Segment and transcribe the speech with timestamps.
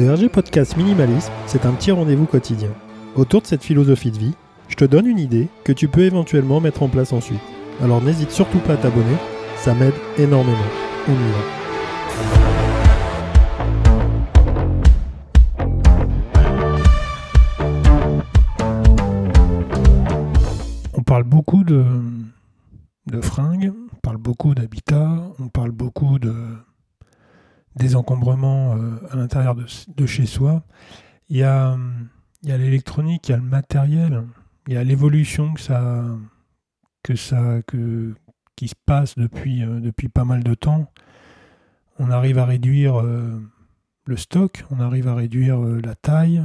[0.00, 2.70] Le RG Podcast Minimalisme, c'est un petit rendez-vous quotidien.
[3.16, 4.32] Autour de cette philosophie de vie,
[4.66, 7.42] je te donne une idée que tu peux éventuellement mettre en place ensuite.
[7.82, 9.18] Alors n'hésite surtout pas à t'abonner,
[9.56, 10.56] ça m'aide énormément.
[11.06, 11.40] On y va.
[21.04, 21.84] Parle beaucoup de,
[23.06, 26.32] de fringues, on parle beaucoup d'habitat, on parle beaucoup de
[27.76, 30.62] désencombrement euh, à l'intérieur de, chez soi.
[31.28, 31.78] Il y a,
[32.42, 34.24] y a l'électronique, il y a le matériel,
[34.66, 36.04] il y a l'évolution que ça,
[37.02, 38.14] que ça, que,
[38.56, 40.90] qui se passe depuis, euh, depuis pas mal de temps.
[41.98, 43.40] On arrive à réduire euh,
[44.06, 46.42] le stock, on arrive à réduire la taille,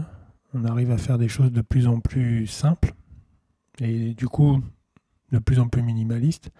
[0.54, 2.94] on arrive à faire des choses de plus en plus simples
[3.80, 4.62] et du coup
[5.32, 6.52] de plus en plus minimalistes.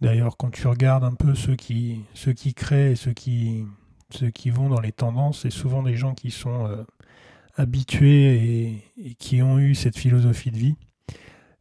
[0.00, 3.66] D'ailleurs, quand tu regardes un peu ceux qui, ceux qui créent et ceux qui,
[4.14, 6.84] ceux qui vont dans les tendances, c'est souvent des gens qui sont euh,
[7.56, 10.76] habitués et, qui ont eu cette philosophie de vie.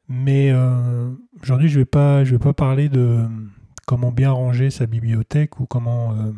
[0.08, 3.26] Mais euh, aujourd'hui, je ne vais, pas, vais pas parler de
[3.86, 6.32] comment bien ranger sa bibliothèque ou comment, euh,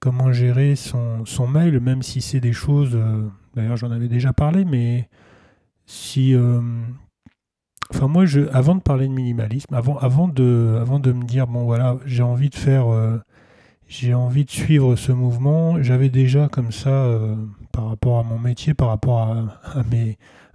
[0.00, 2.98] comment gérer son, son, mail, même si c'est des choses,
[3.54, 5.08] d'ailleurs j'en avais déjà parlé, mais
[5.86, 6.34] si...
[7.90, 11.46] Enfin moi, je, avant de parler de minimalisme, avant, avant, de, avant de me dire,
[11.46, 12.86] bon voilà, j'ai envie de faire
[14.00, 15.80] j'ai envie de suivre ce mouvement.
[15.80, 17.36] J'avais déjà comme ça, euh,
[17.70, 19.84] par rapport à mon métier, par rapport à,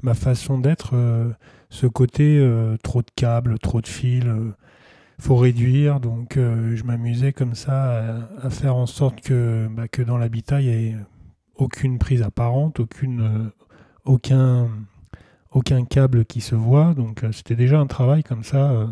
[0.01, 1.31] ma façon d'être, euh,
[1.69, 4.25] ce côté euh, trop de câbles, trop de fils,
[5.19, 6.01] faut réduire.
[6.01, 10.61] Donc je m'amusais comme ça à, à, faire en sorte que, bah, que dans l'habitat,
[10.61, 10.95] il n'y ait
[11.55, 13.51] aucune prise apparente, aucune,
[14.03, 14.67] aucun,
[15.51, 16.93] aucun câble qui se voit.
[16.93, 18.89] Donc c'était déjà un travail comme ça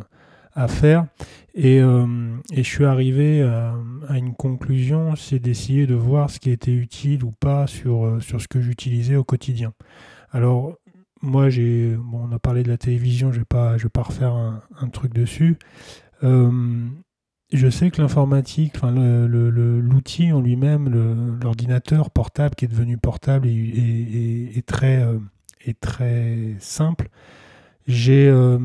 [0.58, 1.06] à faire.
[1.54, 2.06] Et, euh,
[2.52, 3.76] et, je suis arrivé à,
[4.10, 8.42] à une conclusion, c'est d'essayer de voir ce qui était utile ou pas sur, sur
[8.42, 9.74] ce que j'utilisais au quotidien.
[10.32, 10.76] Alors,
[11.22, 14.04] moi, j'ai, bon, on a parlé de la télévision, je vais pas, je vais pas
[14.04, 15.58] refaire un, truc dessus.
[16.24, 16.88] Euh,
[17.54, 20.90] je sais que l'informatique, enfin l'outil en lui-même,
[21.42, 25.20] l'ordinateur portable qui est devenu portable est, très, euh,
[25.66, 27.10] est très simple.
[27.88, 28.60] J'ai euh,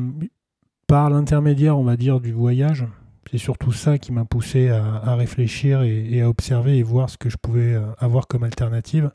[0.93, 2.85] par l'intermédiaire, on va dire, du voyage,
[3.31, 7.31] c'est surtout ça qui m'a poussé à, réfléchir et, à observer et voir ce que
[7.31, 9.09] je pouvais avoir comme alternative.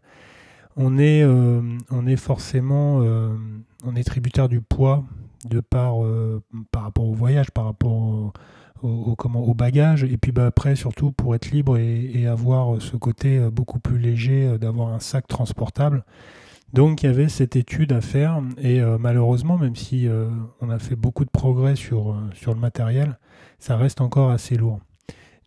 [0.74, 1.62] On est, euh,
[1.92, 3.32] on est forcément euh,
[3.84, 5.04] on est tributaire du poids
[5.48, 6.42] de par, euh,
[6.74, 8.32] rapport au voyage, par rapport
[8.82, 13.78] au, bagage, et puis bah, après surtout pour être libre et, avoir ce côté beaucoup
[13.78, 16.04] plus léger d'avoir un sac transportable.
[16.72, 20.28] Donc il y avait cette étude à faire et euh, malheureusement, même si euh,
[20.60, 23.18] on a fait beaucoup de progrès sur, euh, sur le matériel,
[23.58, 24.80] ça reste encore assez lourd.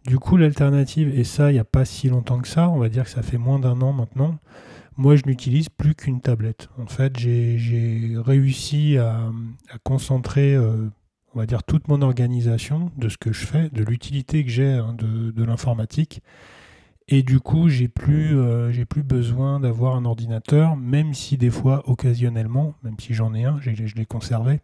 [0.05, 2.89] Du coup, l'alternative, et ça, il n'y a pas si longtemps que ça, on va
[2.89, 4.39] dire que ça fait moins d'un an maintenant,
[4.97, 6.69] moi je n'utilise plus qu'une tablette.
[6.79, 9.29] En fait, j'ai réussi à,
[9.83, 14.49] concentrer, on va dire, toute mon organisation de ce que je fais, de l'utilité que
[14.49, 16.23] j'ai hein, de, de l'informatique
[17.07, 21.83] et du coup, j'ai plus, euh, plus besoin d'avoir un ordinateur, même si des fois,
[21.89, 24.61] occasionnellement, même si j'en ai un, je l'ai conservé,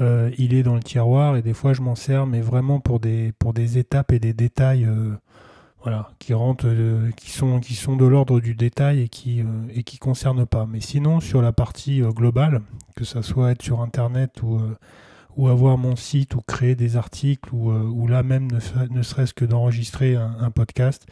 [0.00, 2.98] euh, il est dans le tiroir et des fois je m'en sers, mais vraiment pour
[2.98, 5.14] des, pour des étapes et des détails, euh,
[5.82, 6.68] voilà, qui rentrent,
[7.16, 9.44] qui sont, qui sont de l'ordre du détail et qui, euh,
[9.74, 10.66] et concernent pas.
[10.66, 12.62] Mais sinon, sur la partie globale,
[12.96, 14.60] que ça soit être sur Internet ou
[15.34, 18.58] ou avoir mon site ou créer des articles ou, ou là même ne,
[18.94, 21.06] ne serait-ce que d'enregistrer un, podcast.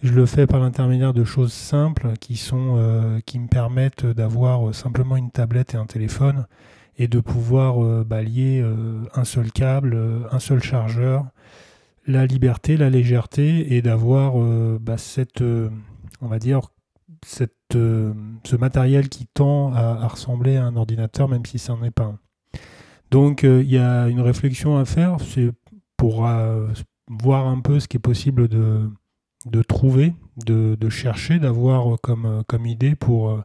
[0.00, 4.72] Je le fais par l'intermédiaire de choses simples qui, sont, euh, qui me permettent d'avoir
[4.72, 6.46] simplement une tablette et un téléphone
[6.98, 9.98] et de pouvoir euh, euh, un seul câble,
[10.30, 11.26] un seul chargeur,
[12.06, 14.34] la liberté, la légèreté et d'avoir
[14.78, 16.60] bah, cette, on va dire,
[17.26, 21.82] cette, ce matériel qui tend à, à, ressembler à un ordinateur, même si ça n'en
[21.82, 22.18] est pas un.
[23.10, 25.50] Donc il y a une réflexion à faire, c'est
[25.96, 26.26] pour
[27.08, 28.88] voir un peu ce qui est possible de
[29.46, 30.14] de trouver,
[30.44, 33.44] de, chercher, d'avoir comme, comme idée pour euh,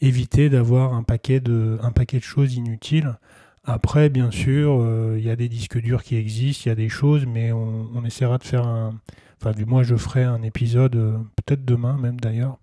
[0.00, 1.78] éviter d'avoir un, paquet de,
[2.20, 3.16] choses inutiles.
[3.64, 6.76] Après, bien sûr, il euh, y a des disques durs qui existent, il y a
[6.76, 8.94] des choses, mais on, essaiera de faire un...
[9.40, 12.58] Enfin, du moins, je ferai un épisode, euh, peut-être demain même d'ailleurs,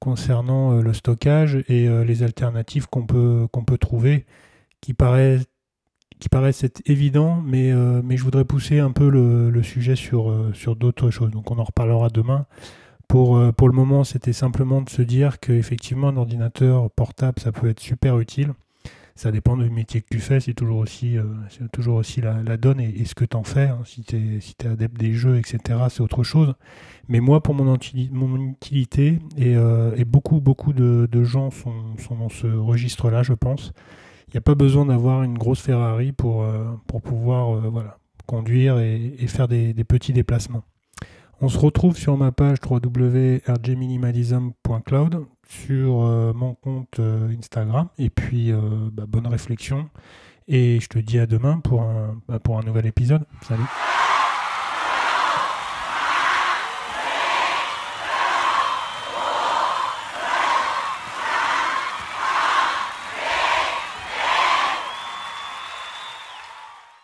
[0.00, 4.26] concernant euh, le stockage et euh, les alternatives qu'on peut trouver,
[4.80, 5.46] qui paraissent
[6.18, 10.30] qui paraissent être évidents, mais, euh, mais je voudrais pousser un peu le, sujet sur,
[10.30, 11.30] euh, sur d'autres choses.
[11.30, 12.46] Donc on en reparlera demain.
[13.08, 17.52] Pour, euh, pour le moment, c'était simplement de se dire qu'effectivement, un ordinateur portable, ça
[17.52, 18.52] peut être super utile.
[19.14, 21.16] ça dépend du métier que tu fais, c'est toujours aussi,
[21.72, 23.68] toujours aussi la, donne et, ce que tu en fais.
[23.68, 23.80] Hein.
[23.84, 26.54] Si tu es, si es adepte des jeux, etc., c'est autre chose.
[27.08, 27.78] Mais moi, pour mon,
[28.12, 33.32] mon utilité, et, et, beaucoup, beaucoup de, de gens sont, sont, dans ce registre-là, je
[33.32, 33.72] pense.
[34.28, 36.44] Il n'y a pas besoin d'avoir une grosse Ferrari pour,
[36.86, 40.64] pour pouvoir voilà, conduire et, faire des, petits déplacements.
[41.40, 47.88] On se retrouve sur ma page www.rgminimalism.cloud sur euh, mon compte euh, Instagram.
[47.98, 48.58] Et puis, euh,
[48.92, 49.88] bah, bonne réflexion.
[50.48, 53.24] Et je te dis à demain pour un, bah, pour un nouvel épisode.
[53.42, 53.64] Salut